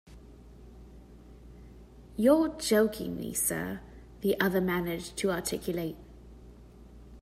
[2.17, 3.81] You're joking me, sir,
[4.21, 5.95] the other managed to articulate.